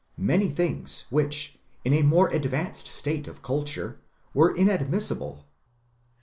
[0.17, 3.99] many things which, in a more advanced state of culture,
[4.33, 5.45] were inadmissible.